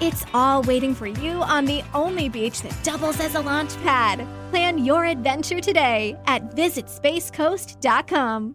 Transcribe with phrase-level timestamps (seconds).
[0.00, 4.24] It's all waiting for you on the only beach that doubles as a launch pad.
[4.50, 8.54] Plan your adventure today at visitspacecoast.com.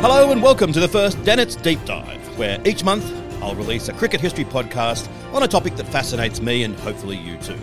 [0.00, 3.08] Hello and welcome to the first Dennett's Deep Dive, where each month
[3.40, 7.36] I'll release a cricket history podcast on a topic that fascinates me and hopefully you
[7.36, 7.56] too.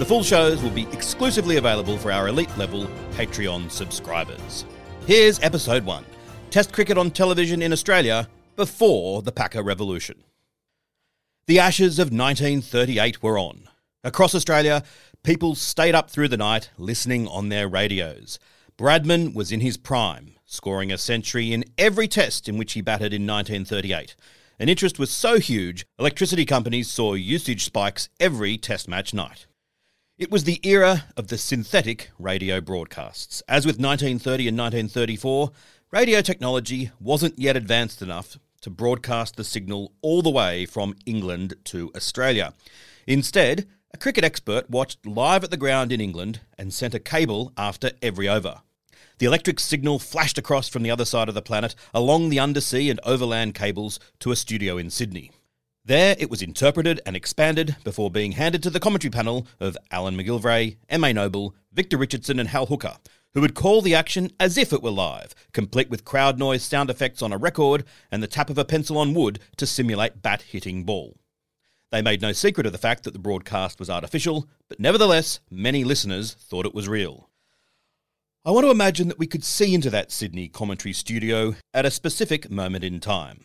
[0.00, 4.64] The full shows will be exclusively available for our elite level Patreon subscribers.
[5.06, 6.06] Here's episode 1
[6.48, 10.24] Test cricket on television in Australia before the Packer Revolution.
[11.44, 13.68] The Ashes of 1938 were on.
[14.02, 14.84] Across Australia,
[15.22, 18.38] people stayed up through the night listening on their radios.
[18.78, 23.12] Bradman was in his prime, scoring a century in every test in which he batted
[23.12, 24.16] in 1938.
[24.58, 29.44] And interest was so huge, electricity companies saw usage spikes every test match night.
[30.20, 33.42] It was the era of the synthetic radio broadcasts.
[33.48, 35.50] As with 1930 and 1934,
[35.90, 41.54] radio technology wasn't yet advanced enough to broadcast the signal all the way from England
[41.64, 42.52] to Australia.
[43.06, 47.54] Instead, a cricket expert watched live at the ground in England and sent a cable
[47.56, 48.60] after every over.
[49.20, 52.90] The electric signal flashed across from the other side of the planet along the undersea
[52.90, 55.30] and overland cables to a studio in Sydney.
[55.84, 60.16] There, it was interpreted and expanded before being handed to the commentary panel of Alan
[60.16, 61.12] McGilvray, M.A.
[61.12, 62.96] Noble, Victor Richardson, and Hal Hooker,
[63.32, 66.90] who would call the action as if it were live, complete with crowd noise sound
[66.90, 70.42] effects on a record and the tap of a pencil on wood to simulate bat
[70.42, 71.16] hitting ball.
[71.90, 75.82] They made no secret of the fact that the broadcast was artificial, but nevertheless, many
[75.82, 77.30] listeners thought it was real.
[78.44, 81.90] I want to imagine that we could see into that Sydney commentary studio at a
[81.90, 83.44] specific moment in time.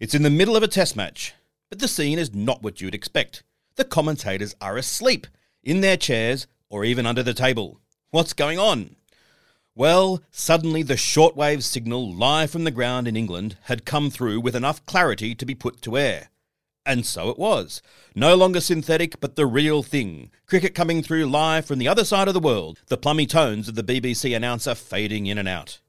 [0.00, 1.34] It's in the middle of a test match,
[1.68, 3.42] but the scene is not what you'd expect.
[3.76, 5.26] The commentators are asleep,
[5.62, 7.80] in their chairs, or even under the table.
[8.10, 8.96] What's going on?
[9.74, 14.56] Well, suddenly the shortwave signal live from the ground in England had come through with
[14.56, 16.30] enough clarity to be put to air.
[16.84, 17.82] And so it was.
[18.14, 20.30] No longer synthetic, but the real thing.
[20.46, 23.74] Cricket coming through live from the other side of the world, the plummy tones of
[23.74, 25.80] the BBC announcer fading in and out.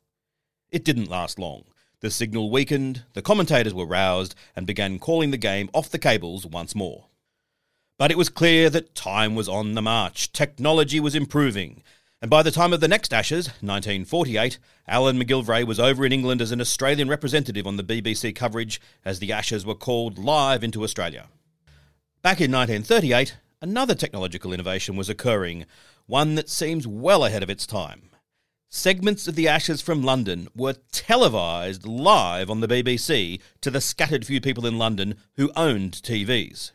[0.72, 1.63] It didn't last long.
[2.02, 6.46] The signal weakened, the commentators were roused, and began calling the game off the cables
[6.46, 7.08] once more.
[7.98, 11.84] But it was clear that time was on the march, technology was improving,
[12.22, 16.42] and by the time of the next Ashes, 1948, Alan McGilvray was over in England
[16.42, 20.84] as an Australian representative on the BBC coverage as the Ashes were called live into
[20.84, 21.28] Australia.
[22.22, 25.66] Back in 1938, another technological innovation was occurring,
[26.08, 28.09] one that seems well ahead of its time.
[28.72, 34.28] Segments of the Ashes from London were televised live on the BBC to the scattered
[34.28, 36.72] few people in London who owned TVs.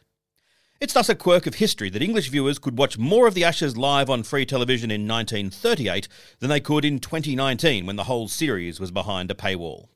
[0.81, 3.77] It's thus a quirk of history that English viewers could watch more of the Ashes
[3.77, 6.09] live on free television in 1938
[6.41, 9.87] than they could in 2019 when the whole series was behind a paywall.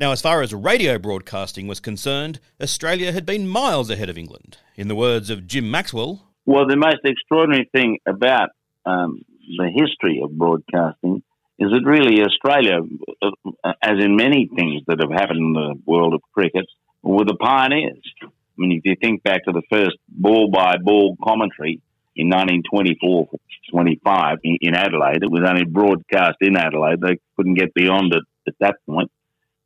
[0.00, 4.58] Now, as far as radio broadcasting was concerned, Australia had been miles ahead of England.
[4.74, 8.50] In the words of Jim Maxwell, Well, the most extraordinary thing about
[8.84, 9.20] um,
[9.56, 11.22] the history of broadcasting
[11.58, 12.78] is that really Australia,
[13.22, 16.66] uh, as in many things that have happened in the world of cricket,
[17.02, 18.02] were the pioneers.
[18.22, 21.80] I mean, if you think back to the first ball by ball commentary
[22.14, 23.28] in 1924
[23.70, 27.00] 25 in Adelaide, it was only broadcast in Adelaide.
[27.00, 29.10] They couldn't get beyond it at that point.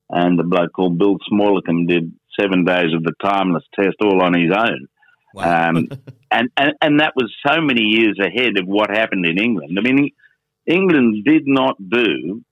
[0.08, 4.34] And the bloke called Bill Smallcombe did seven days of the timeless test all on
[4.34, 4.86] his own.
[5.36, 5.68] Wow.
[5.68, 5.88] Um,
[6.30, 9.78] and, and, and that was so many years ahead of what happened in England.
[9.78, 10.10] I mean,
[10.66, 12.42] England did not do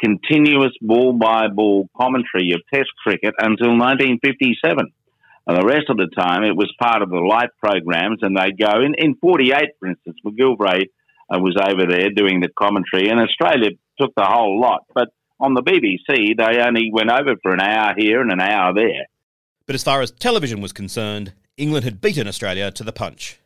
[0.00, 4.92] continuous ball by ball commentary of Test cricket until 1957.
[5.46, 8.58] And the rest of the time, it was part of the light programs, and they'd
[8.58, 10.84] go in, in 48, for instance, McGilvray
[11.30, 13.70] I was over there doing the commentary, and Australia
[14.00, 14.80] took the whole lot.
[14.92, 15.08] But
[15.38, 19.06] on the BBC, they only went over for an hour here and an hour there.
[19.66, 23.38] But as far as television was concerned, England had beaten Australia to the punch.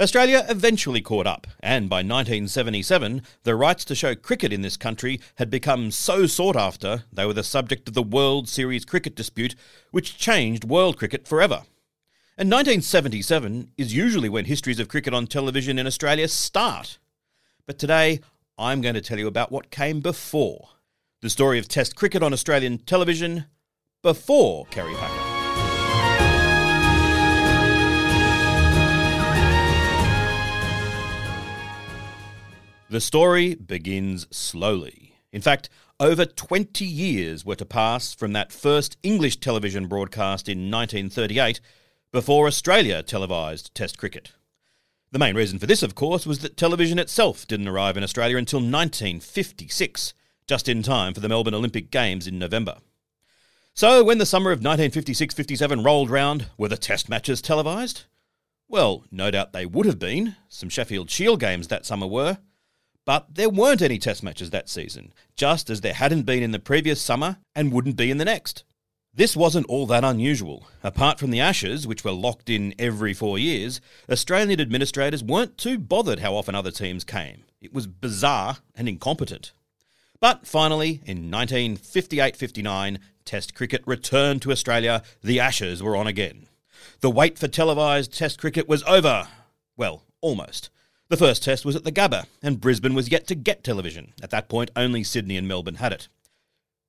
[0.00, 5.20] Australia eventually caught up, and by 1977, the rights to show cricket in this country
[5.36, 9.54] had become so sought after they were the subject of the World Series cricket dispute,
[9.92, 11.62] which changed world cricket forever.
[12.36, 16.98] And 1977 is usually when histories of cricket on television in Australia start.
[17.64, 18.20] But today,
[18.58, 20.70] I'm going to tell you about what came before.
[21.22, 23.46] The story of Test cricket on Australian television
[24.02, 25.35] before Kerry Packer.
[32.88, 35.16] The story begins slowly.
[35.32, 35.68] In fact,
[35.98, 41.60] over 20 years were to pass from that first English television broadcast in 1938
[42.12, 44.30] before Australia televised Test cricket.
[45.10, 48.36] The main reason for this, of course, was that television itself didn't arrive in Australia
[48.36, 50.14] until 1956,
[50.46, 52.76] just in time for the Melbourne Olympic Games in November.
[53.74, 58.04] So, when the summer of 1956 57 rolled round, were the Test matches televised?
[58.68, 60.36] Well, no doubt they would have been.
[60.48, 62.38] Some Sheffield Shield games that summer were.
[63.06, 66.58] But there weren't any Test matches that season, just as there hadn't been in the
[66.58, 68.64] previous summer and wouldn't be in the next.
[69.14, 70.66] This wasn't all that unusual.
[70.82, 73.80] Apart from the Ashes, which were locked in every four years,
[74.10, 77.44] Australian administrators weren't too bothered how often other teams came.
[77.60, 79.52] It was bizarre and incompetent.
[80.20, 85.02] But finally, in 1958 59, Test cricket returned to Australia.
[85.22, 86.48] The Ashes were on again.
[87.00, 89.28] The wait for televised Test cricket was over.
[89.76, 90.70] Well, almost.
[91.08, 94.12] The first test was at the Gabba, and Brisbane was yet to get television.
[94.20, 96.08] At that point, only Sydney and Melbourne had it.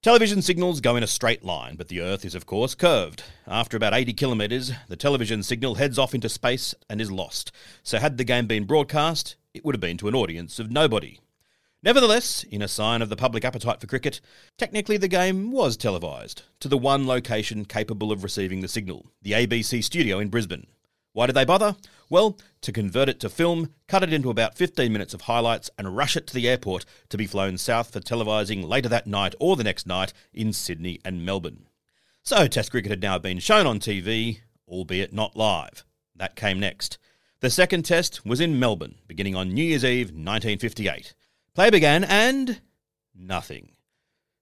[0.01, 3.21] Television signals go in a straight line, but the Earth is, of course, curved.
[3.45, 7.51] After about 80 kilometres, the television signal heads off into space and is lost.
[7.83, 11.19] So, had the game been broadcast, it would have been to an audience of nobody.
[11.83, 14.19] Nevertheless, in a sign of the public appetite for cricket,
[14.57, 19.33] technically the game was televised to the one location capable of receiving the signal the
[19.33, 20.65] ABC studio in Brisbane.
[21.17, 21.75] Why did they bother?
[22.11, 25.97] Well, to convert it to film, cut it into about 15 minutes of highlights, and
[25.97, 29.55] rush it to the airport to be flown south for televising later that night or
[29.55, 31.69] the next night in Sydney and Melbourne.
[32.21, 35.83] So, Test cricket had now been shown on TV, albeit not live.
[36.15, 36.99] That came next.
[37.39, 41.15] The second test was in Melbourne, beginning on New Year's Eve 1958.
[41.55, 42.61] Play began, and
[43.15, 43.71] nothing.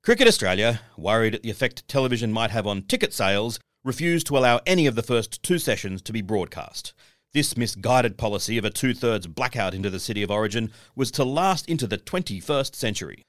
[0.03, 4.59] Cricket Australia, worried at the effect television might have on ticket sales, refused to allow
[4.65, 6.93] any of the first two sessions to be broadcast.
[7.33, 11.23] This misguided policy of a two thirds blackout into the city of origin was to
[11.23, 13.23] last into the 21st century.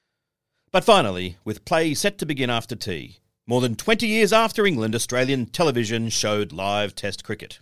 [0.71, 4.95] But finally, with play set to begin after tea, more than 20 years after England,
[4.95, 7.59] Australian television showed live Test cricket.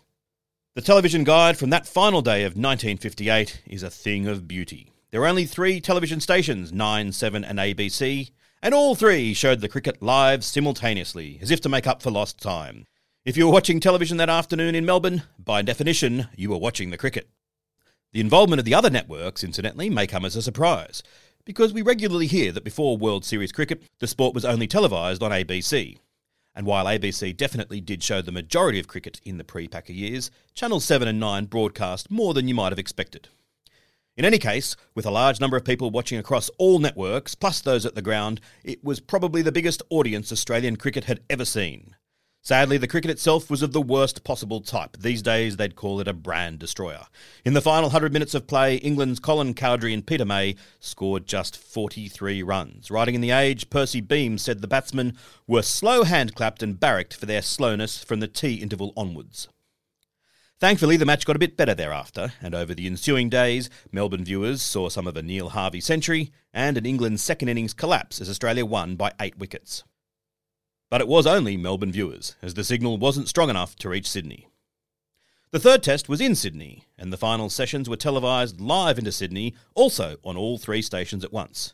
[0.76, 4.92] The television guide from that final day of 1958 is a thing of beauty.
[5.12, 9.70] There were only three television stations 9, 7, and ABC, and all three showed the
[9.70, 12.86] cricket live simultaneously, as if to make up for lost time.
[13.26, 16.98] If you were watching television that afternoon in Melbourne, by definition, you were watching the
[16.98, 17.30] cricket.
[18.14, 21.04] The involvement of the other networks, incidentally, may come as a surprise,
[21.44, 25.32] because we regularly hear that before World Series cricket, the sport was only televised on
[25.32, 25.98] ABC.
[26.56, 30.32] And while ABC definitely did show the majority of cricket in the pre Packer years,
[30.54, 33.28] Channel 7 and 9 broadcast more than you might have expected.
[34.18, 37.86] In any case, with a large number of people watching across all networks, plus those
[37.86, 41.98] at the ground, it was probably the biggest audience Australian cricket had ever seen.
[42.42, 44.96] Sadly, the cricket itself was of the worst possible type.
[44.98, 47.08] These days, they'd call it a brand destroyer.
[47.44, 51.58] In the final 100 minutes of play, England's Colin Cowdrey and Peter May scored just
[51.58, 52.90] 43 runs.
[52.90, 57.16] Writing in The Age, Percy Beames said the batsmen were slow hand clapped and barracked
[57.16, 59.50] for their slowness from the tea interval onwards.
[60.58, 64.62] Thankfully, the match got a bit better thereafter, and over the ensuing days, Melbourne viewers
[64.62, 68.66] saw some of a Neil Harvey century and an England second innings collapse as Australia
[68.66, 69.84] won by eight wickets.
[70.90, 74.48] But it was only Melbourne viewers, as the signal wasn't strong enough to reach Sydney.
[75.52, 79.56] The third test was in Sydney, and the final sessions were televised live into Sydney,
[79.74, 81.74] also on all three stations at once.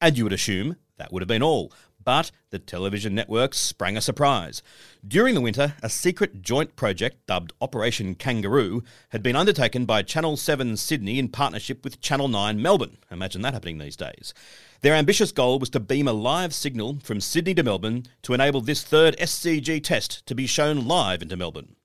[0.00, 1.72] And you would assume that would have been all,
[2.08, 4.62] but the television networks sprang a surprise.
[5.06, 10.38] During the winter, a secret joint project dubbed Operation Kangaroo had been undertaken by Channel
[10.38, 12.96] 7 Sydney in partnership with Channel 9 Melbourne.
[13.10, 14.32] Imagine that happening these days.
[14.80, 18.62] Their ambitious goal was to beam a live signal from Sydney to Melbourne to enable
[18.62, 21.76] this third SCG test to be shown live into Melbourne.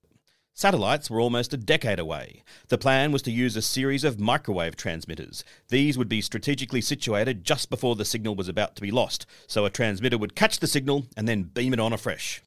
[0.56, 2.44] Satellites were almost a decade away.
[2.68, 5.44] The plan was to use a series of microwave transmitters.
[5.70, 9.66] These would be strategically situated just before the signal was about to be lost, so
[9.66, 12.44] a transmitter would catch the signal and then beam it on afresh.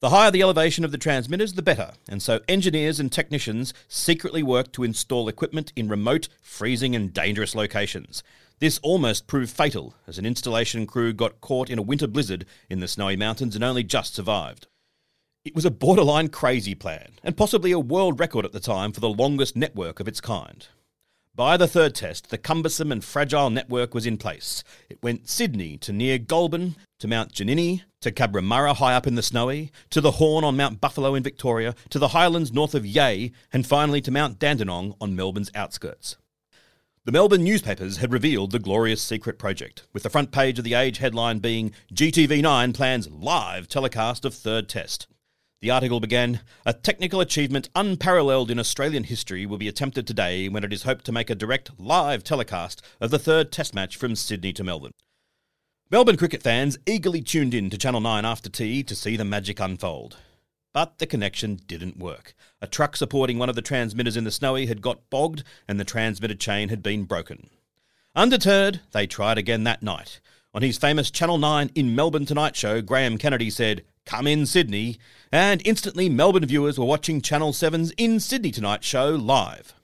[0.00, 4.42] The higher the elevation of the transmitters, the better, and so engineers and technicians secretly
[4.42, 8.24] worked to install equipment in remote, freezing, and dangerous locations.
[8.58, 12.80] This almost proved fatal, as an installation crew got caught in a winter blizzard in
[12.80, 14.66] the snowy mountains and only just survived.
[15.48, 19.00] It was a borderline crazy plan, and possibly a world record at the time for
[19.00, 20.66] the longest network of its kind.
[21.34, 24.62] By the third test, the cumbersome and fragile network was in place.
[24.90, 29.22] It went Sydney to near Goulburn, to Mount Ginini, to Cabramurra high up in the
[29.22, 33.32] Snowy, to the Horn on Mount Buffalo in Victoria, to the highlands north of Yea,
[33.50, 36.18] and finally to Mount Dandenong on Melbourne's outskirts.
[37.06, 40.74] The Melbourne newspapers had revealed the glorious secret project, with the front page of the
[40.74, 45.06] Age headline being GTV9 plans live telecast of third test.
[45.60, 50.62] The article began A technical achievement unparalleled in Australian history will be attempted today when
[50.62, 54.14] it is hoped to make a direct live telecast of the third test match from
[54.14, 54.92] Sydney to Melbourne.
[55.90, 59.58] Melbourne cricket fans eagerly tuned in to Channel 9 after tea to see the magic
[59.58, 60.18] unfold.
[60.72, 62.34] But the connection didn't work.
[62.62, 65.84] A truck supporting one of the transmitters in the Snowy had got bogged and the
[65.84, 67.50] transmitter chain had been broken.
[68.14, 70.20] Undeterred, they tried again that night.
[70.54, 74.98] On his famous Channel 9 in Melbourne Tonight show, Graham Kennedy said, Come in Sydney,
[75.30, 79.74] and instantly Melbourne viewers were watching Channel 7's In Sydney Tonight show live.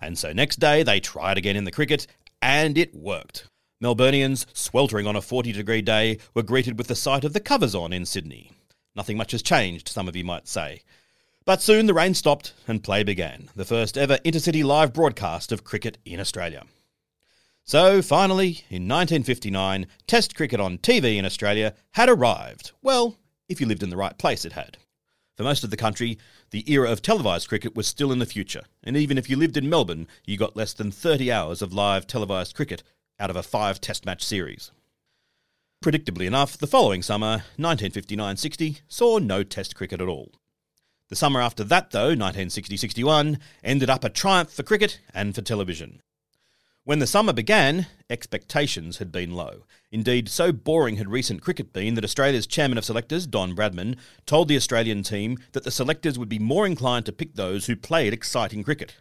[0.00, 2.08] And so next day they tried again in the cricket,
[2.42, 3.46] and it worked.
[3.80, 7.72] Melburnians, sweltering on a 40 degree day, were greeted with the sight of the covers
[7.72, 8.50] on in Sydney.
[8.96, 10.82] Nothing much has changed, some of you might say.
[11.44, 15.62] But soon the rain stopped and play began, the first ever intercity live broadcast of
[15.62, 16.64] cricket in Australia.
[17.62, 22.72] So finally, in 1959, Test cricket on TV in Australia had arrived.
[22.82, 23.16] Well,
[23.48, 24.78] if you lived in the right place, it had.
[25.36, 26.18] For most of the country,
[26.50, 29.56] the era of televised cricket was still in the future, and even if you lived
[29.56, 32.82] in Melbourne, you got less than 30 hours of live televised cricket
[33.20, 34.72] out of a five test match series.
[35.84, 40.32] Predictably enough, the following summer, 1959 60, saw no test cricket at all.
[41.08, 45.40] The summer after that, though, 1960 61, ended up a triumph for cricket and for
[45.40, 46.02] television.
[46.88, 49.66] When the summer began, expectations had been low.
[49.92, 54.48] Indeed, so boring had recent cricket been that Australia's chairman of selectors, Don Bradman, told
[54.48, 58.14] the Australian team that the selectors would be more inclined to pick those who played
[58.14, 58.96] exciting cricket.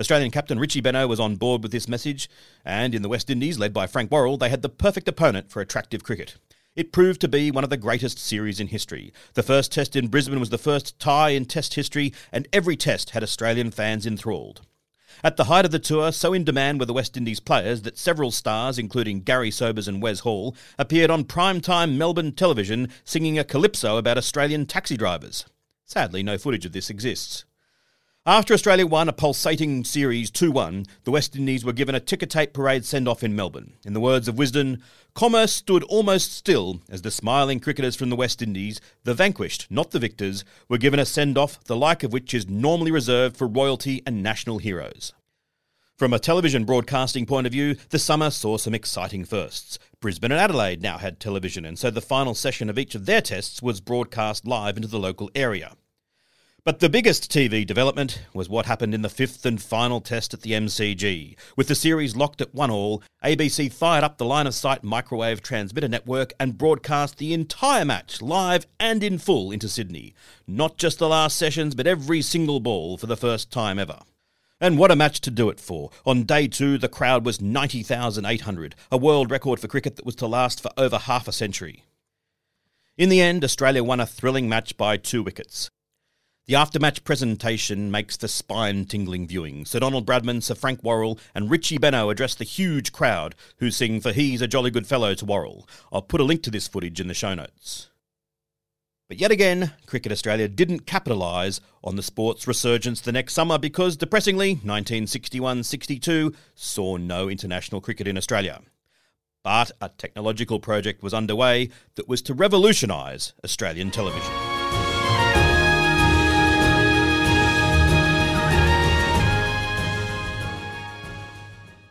[0.00, 2.28] Australian captain Richie Benaud was on board with this message,
[2.64, 5.62] and in the West Indies, led by Frank Worrell, they had the perfect opponent for
[5.62, 6.34] attractive cricket.
[6.74, 9.12] It proved to be one of the greatest series in history.
[9.34, 13.10] The first test in Brisbane was the first tie in test history, and every test
[13.10, 14.62] had Australian fans enthralled.
[15.22, 17.98] At the height of the tour, so in demand were the West Indies players that
[17.98, 23.44] several stars, including Garry Sobers and Wes Hall, appeared on prime-time Melbourne television singing a
[23.44, 25.44] calypso about Australian taxi drivers.
[25.84, 27.44] Sadly, no footage of this exists.
[28.26, 32.24] After Australia won a pulsating series 2 1, the West Indies were given a ticker
[32.24, 33.74] tape parade send off in Melbourne.
[33.84, 34.80] In the words of Wisden,
[35.14, 39.90] commerce stood almost still as the smiling cricketers from the West Indies, the vanquished, not
[39.90, 43.46] the victors, were given a send off the like of which is normally reserved for
[43.46, 45.12] royalty and national heroes.
[45.98, 49.78] From a television broadcasting point of view, the summer saw some exciting firsts.
[50.00, 53.20] Brisbane and Adelaide now had television, and so the final session of each of their
[53.20, 55.76] tests was broadcast live into the local area.
[56.64, 60.40] But the biggest TV development was what happened in the fifth and final test at
[60.40, 61.36] the MCG.
[61.58, 65.42] With the series locked at one all, ABC fired up the line of sight microwave
[65.42, 70.14] transmitter network and broadcast the entire match live and in full into Sydney.
[70.46, 73.98] Not just the last sessions, but every single ball for the first time ever.
[74.58, 75.90] And what a match to do it for.
[76.06, 80.26] On day two, the crowd was 90,800, a world record for cricket that was to
[80.26, 81.84] last for over half a century.
[82.96, 85.68] In the end, Australia won a thrilling match by two wickets.
[86.46, 89.64] The aftermatch presentation makes the spine tingling viewing.
[89.64, 93.98] Sir Donald Bradman, Sir Frank Worrell, and Richie Benaud address the huge crowd who sing
[93.98, 95.66] For He's a Jolly Good Fellow to Worrell.
[95.90, 97.88] I'll put a link to this footage in the show notes.
[99.08, 103.96] But yet again, Cricket Australia didn't capitalise on the sport's resurgence the next summer because,
[103.96, 108.60] depressingly, 1961 62 saw no international cricket in Australia.
[109.42, 114.53] But a technological project was underway that was to revolutionise Australian television.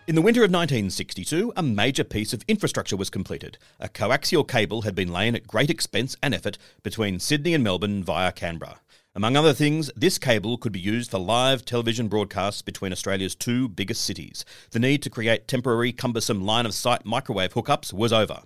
[0.05, 3.57] In the winter of 1962, a major piece of infrastructure was completed.
[3.79, 8.03] A coaxial cable had been laid at great expense and effort between Sydney and Melbourne
[8.03, 8.81] via Canberra.
[9.15, 13.69] Among other things, this cable could be used for live television broadcasts between Australia's two
[13.69, 14.43] biggest cities.
[14.71, 18.41] The need to create temporary, cumbersome line of sight microwave hookups was over.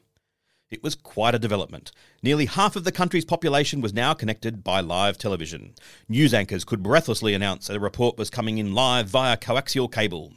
[0.69, 1.91] It was quite a development.
[2.21, 5.73] Nearly half of the country's population was now connected by live television.
[6.07, 10.33] News anchors could breathlessly announce that a report was coming in live via coaxial cable.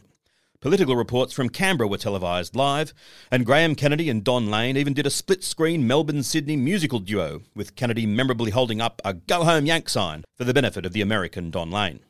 [0.61, 2.93] Political reports from Canberra were televised live,
[3.31, 7.41] and Graham Kennedy and Don Lane even did a split screen Melbourne Sydney musical duo,
[7.55, 11.01] with Kennedy memorably holding up a Go Home Yank sign for the benefit of the
[11.01, 12.01] American Don Lane.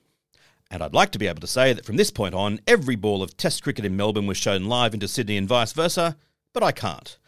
[0.68, 3.22] And I'd like to be able to say that from this point on, every ball
[3.22, 6.16] of Test cricket in Melbourne was shown live into Sydney and vice versa,
[6.52, 7.18] but I can't.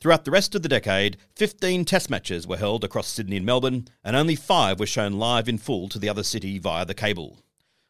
[0.00, 3.86] Throughout the rest of the decade, 15 Test matches were held across Sydney and Melbourne,
[4.02, 7.36] and only five were shown live in full to the other city via the cable.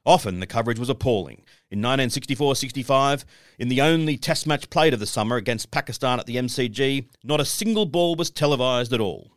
[0.06, 1.42] Often the coverage was appalling.
[1.70, 3.24] In 1964 65,
[3.58, 7.40] in the only Test match played of the summer against Pakistan at the MCG, not
[7.40, 9.32] a single ball was televised at all.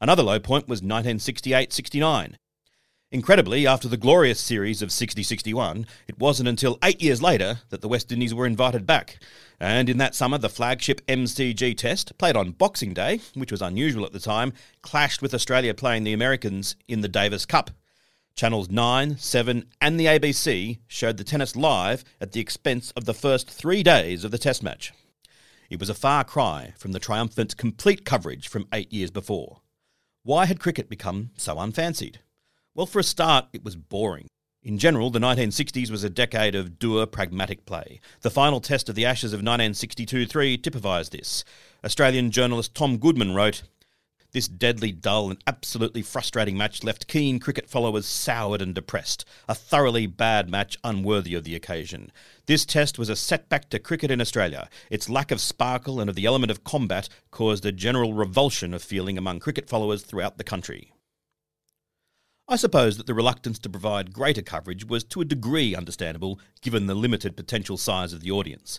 [0.00, 2.36] Another low point was 1968 69.
[3.10, 7.80] Incredibly, after the glorious series of 60 61, it wasn't until eight years later that
[7.80, 9.18] the West Indies were invited back.
[9.58, 14.04] And in that summer, the flagship MCG test, played on Boxing Day, which was unusual
[14.04, 17.70] at the time, clashed with Australia playing the Americans in the Davis Cup.
[18.38, 23.12] Channels 9, 7, and the ABC showed the tennis live at the expense of the
[23.12, 24.92] first three days of the test match.
[25.68, 29.62] It was a far cry from the triumphant complete coverage from eight years before.
[30.22, 32.20] Why had cricket become so unfancied?
[32.76, 34.28] Well, for a start, it was boring.
[34.62, 37.98] In general, the 1960s was a decade of dour, pragmatic play.
[38.20, 41.42] The final test of the Ashes of 1962 3 typifies this.
[41.84, 43.64] Australian journalist Tom Goodman wrote,
[44.38, 49.24] this deadly dull and absolutely frustrating match left keen cricket followers soured and depressed.
[49.48, 52.12] A thoroughly bad match unworthy of the occasion.
[52.46, 54.68] This test was a setback to cricket in Australia.
[54.90, 58.80] Its lack of sparkle and of the element of combat caused a general revulsion of
[58.80, 60.92] feeling among cricket followers throughout the country.
[62.46, 66.86] I suppose that the reluctance to provide greater coverage was to a degree understandable given
[66.86, 68.78] the limited potential size of the audience.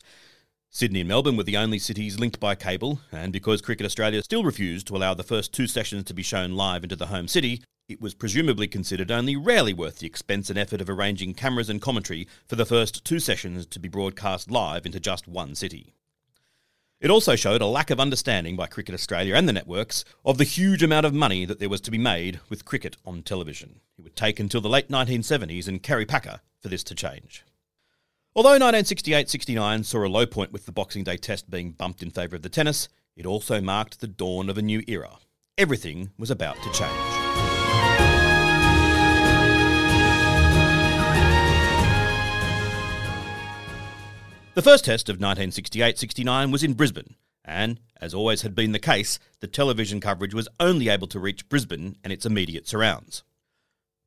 [0.72, 4.44] Sydney and Melbourne were the only cities linked by cable, and because Cricket Australia still
[4.44, 7.64] refused to allow the first two sessions to be shown live into the home city,
[7.88, 11.82] it was presumably considered only rarely worth the expense and effort of arranging cameras and
[11.82, 15.96] commentary for the first two sessions to be broadcast live into just one city.
[17.02, 20.44] It also showed a lack of understanding by Cricket Australia and the networks of the
[20.44, 23.80] huge amount of money that there was to be made with cricket on television.
[23.98, 27.44] It would take until the late 1970s and Kerry Packer for this to change.
[28.36, 32.12] Although 1968 69 saw a low point with the Boxing Day test being bumped in
[32.12, 35.18] favour of the tennis, it also marked the dawn of a new era.
[35.58, 37.20] Everything was about to change.
[44.54, 48.80] The first test of 1968 69 was in Brisbane, and, as always had been the
[48.80, 53.24] case, the television coverage was only able to reach Brisbane and its immediate surrounds.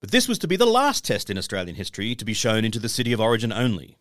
[0.01, 2.79] But this was to be the last test in Australian history to be shown into
[2.79, 3.99] the city of origin only.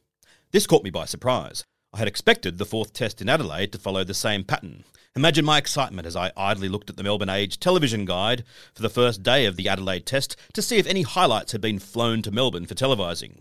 [0.52, 1.64] This caught me by surprise.
[1.94, 4.84] I had expected the fourth test in Adelaide to follow the same pattern.
[5.16, 8.90] Imagine my excitement as I idly looked at the Melbourne Age television guide for the
[8.90, 12.32] first day of the Adelaide test to see if any highlights had been flown to
[12.32, 13.40] Melbourne for televising.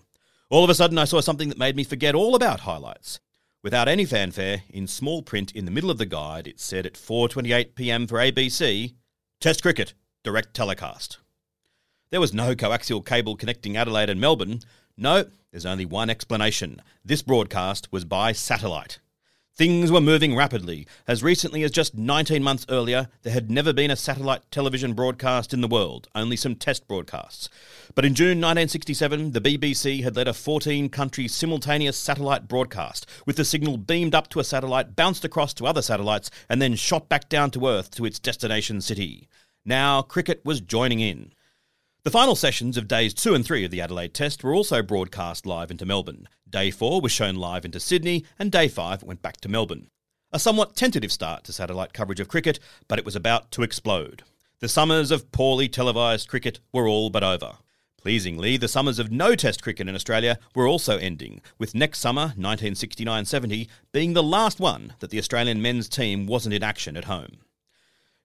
[0.50, 3.20] All of a sudden, I saw something that made me forget all about highlights.
[3.62, 6.94] Without any fanfare, in small print in the middle of the guide, it said at
[6.94, 8.06] 4:28 p.m.
[8.06, 8.94] for ABC,
[9.40, 11.18] Test cricket, direct telecast.
[12.10, 14.60] There was no coaxial cable connecting Adelaide and Melbourne,
[15.00, 16.82] no, there's only one explanation.
[17.04, 18.98] This broadcast was by satellite.
[19.56, 20.86] Things were moving rapidly.
[21.08, 25.54] As recently as just 19 months earlier, there had never been a satellite television broadcast
[25.54, 27.48] in the world, only some test broadcasts.
[27.94, 33.36] But in June 1967, the BBC had led a 14 country simultaneous satellite broadcast, with
[33.36, 37.08] the signal beamed up to a satellite, bounced across to other satellites, and then shot
[37.08, 39.28] back down to Earth to its destination city.
[39.64, 41.32] Now, cricket was joining in.
[42.02, 45.44] The final sessions of days two and three of the Adelaide Test were also broadcast
[45.44, 46.28] live into Melbourne.
[46.48, 49.88] Day four was shown live into Sydney, and day five went back to Melbourne.
[50.32, 52.58] A somewhat tentative start to satellite coverage of cricket,
[52.88, 54.22] but it was about to explode.
[54.60, 57.58] The summers of poorly televised cricket were all but over.
[57.98, 62.28] Pleasingly, the summers of no Test cricket in Australia were also ending, with next summer,
[62.28, 67.04] 1969 70, being the last one that the Australian men's team wasn't in action at
[67.04, 67.40] home.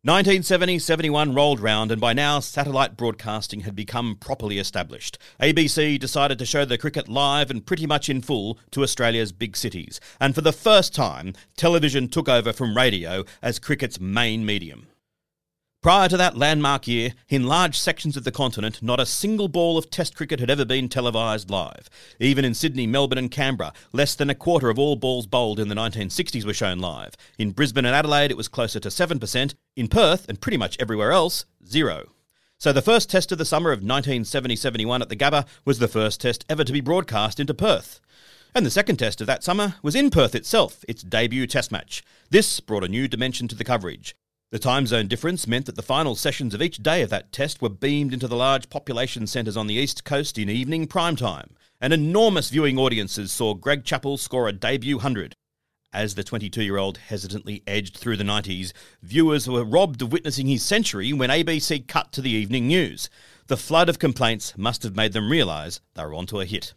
[0.05, 5.17] 1970 71 rolled round, and by now satellite broadcasting had become properly established.
[5.41, 9.57] ABC decided to show the cricket live and pretty much in full to Australia's big
[9.57, 14.85] cities, and for the first time, television took over from radio as cricket's main medium.
[15.85, 19.77] Prior to that landmark year, in large sections of the continent, not a single ball
[19.77, 21.91] of Test cricket had ever been televised live.
[22.19, 25.67] Even in Sydney, Melbourne, and Canberra, less than a quarter of all balls bowled in
[25.67, 27.13] the 1960s were shown live.
[27.37, 29.53] In Brisbane and Adelaide, it was closer to 7%.
[29.75, 32.07] In Perth, and pretty much everywhere else, zero.
[32.57, 35.87] So the first test of the summer of 1970 71 at the Gabba was the
[35.87, 38.01] first test ever to be broadcast into Perth.
[38.55, 42.03] And the second test of that summer was in Perth itself, its debut test match.
[42.31, 44.15] This brought a new dimension to the coverage.
[44.55, 47.61] The time zone difference meant that the final sessions of each day of that test
[47.61, 51.57] were beamed into the large population centres on the east coast in evening prime time.
[51.81, 55.33] and enormous viewing audiences saw Greg Chappell score a debut 100.
[55.91, 58.71] As the 22 year old hesitantly edged through the 90s,
[59.03, 63.09] viewers were robbed of witnessing his century when ABC cut to the evening news.
[63.47, 66.73] The flood of complaints must have made them realise they were onto a hit.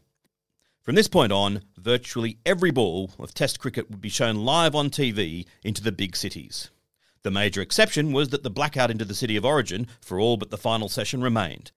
[0.82, 4.90] From this point on, virtually every ball of Test cricket would be shown live on
[4.90, 6.70] TV into the big cities.
[7.28, 10.48] The major exception was that the blackout into the city of origin for all but
[10.48, 11.72] the final session remained.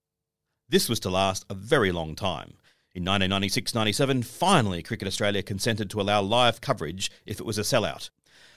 [0.70, 2.54] This was to last a very long time.
[2.96, 7.64] In 1996 97, finally Cricket Australia consented to allow live coverage if it was a
[7.64, 8.12] sellout.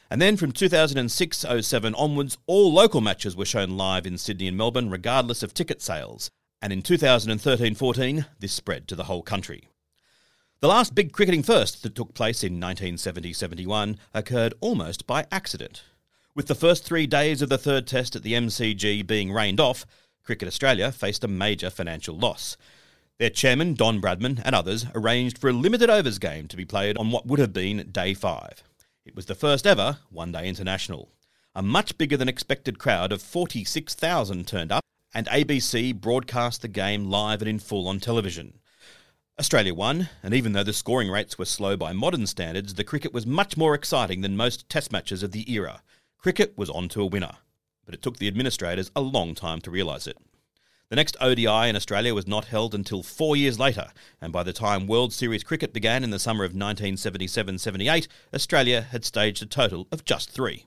[0.08, 4.56] And then from 2006 07 onwards, all local matches were shown live in Sydney and
[4.56, 6.30] Melbourne, regardless of ticket sales.
[6.62, 9.66] And in 2013 14, this spread to the whole country.
[10.60, 15.82] The last big cricketing first that took place in 1970 71 occurred almost by accident.
[16.36, 19.86] With the first three days of the third test at the MCG being rained off,
[20.24, 22.56] Cricket Australia faced a major financial loss.
[23.20, 26.98] Their chairman, Don Bradman, and others arranged for a limited overs game to be played
[26.98, 28.64] on what would have been day five.
[29.06, 31.08] It was the first ever one day international.
[31.54, 34.82] A much bigger than expected crowd of 46,000 turned up,
[35.14, 38.58] and ABC broadcast the game live and in full on television.
[39.38, 43.12] Australia won, and even though the scoring rates were slow by modern standards, the cricket
[43.12, 45.80] was much more exciting than most test matches of the era.
[46.24, 47.36] Cricket was on to a winner,
[47.84, 50.16] but it took the administrators a long time to realise it.
[50.88, 53.88] The next ODI in Australia was not held until four years later,
[54.22, 58.80] and by the time World Series cricket began in the summer of 1977 78, Australia
[58.80, 60.64] had staged a total of just three.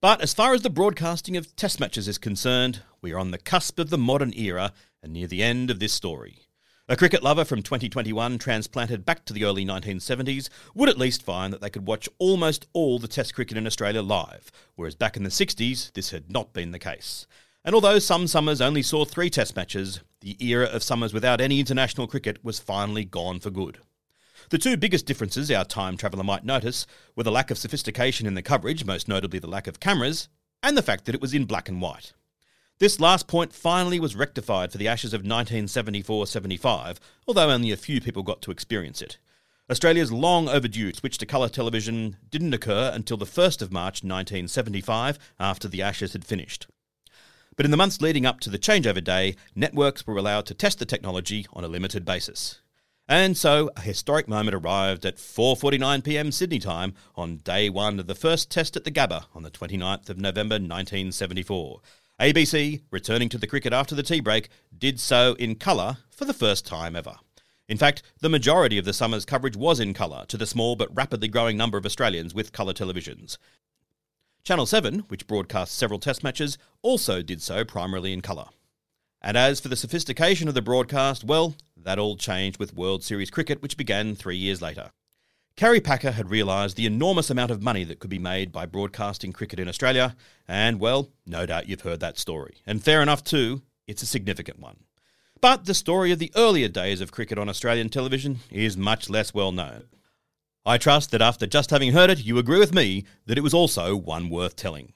[0.00, 3.38] But as far as the broadcasting of Test matches is concerned, we are on the
[3.38, 4.72] cusp of the modern era
[5.04, 6.48] and near the end of this story.
[6.88, 11.52] A cricket lover from 2021 transplanted back to the early 1970s would at least find
[11.52, 15.24] that they could watch almost all the Test cricket in Australia live, whereas back in
[15.24, 17.26] the 60s this had not been the case.
[17.64, 21.58] And although some summers only saw three Test matches, the era of summers without any
[21.58, 23.78] international cricket was finally gone for good.
[24.50, 28.34] The two biggest differences our time traveller might notice were the lack of sophistication in
[28.34, 30.28] the coverage, most notably the lack of cameras,
[30.62, 32.12] and the fact that it was in black and white.
[32.78, 37.76] This last point finally was rectified for the Ashes of 1974 75, although only a
[37.76, 39.16] few people got to experience it.
[39.70, 45.18] Australia's long overdue switch to colour television didn't occur until the 1st of March 1975,
[45.40, 46.66] after the Ashes had finished.
[47.56, 50.78] But in the months leading up to the changeover day, networks were allowed to test
[50.78, 52.60] the technology on a limited basis.
[53.08, 56.30] And so a historic moment arrived at 4:49 p.m.
[56.30, 60.10] Sydney time on day 1 of the first test at the Gabba on the 29th
[60.10, 61.80] of November 1974.
[62.20, 66.32] ABC, returning to the cricket after the tea break, did so in colour for the
[66.32, 67.16] first time ever.
[67.68, 70.94] In fact, the majority of the summer's coverage was in colour to the small but
[70.96, 73.36] rapidly growing number of Australians with colour televisions.
[74.44, 78.46] Channel 7, which broadcasts several test matches, also did so primarily in colour.
[79.20, 83.30] And as for the sophistication of the broadcast, well, that all changed with World Series
[83.30, 84.90] cricket, which began three years later.
[85.56, 89.32] Kerry Packer had realised the enormous amount of money that could be made by broadcasting
[89.32, 90.14] cricket in Australia,
[90.46, 92.56] and well, no doubt you've heard that story.
[92.66, 94.76] And fair enough too, it's a significant one.
[95.40, 99.32] But the story of the earlier days of cricket on Australian television is much less
[99.32, 99.84] well known.
[100.66, 103.54] I trust that after just having heard it, you agree with me that it was
[103.54, 104.92] also one worth telling.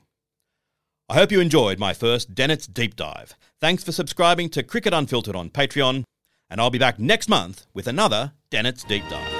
[1.09, 3.35] I hope you enjoyed my first Dennett's Deep Dive.
[3.61, 6.05] Thanks for subscribing to Cricket Unfiltered on Patreon,
[6.51, 9.40] and I'll be back next month with another Dennett's Deep Dive.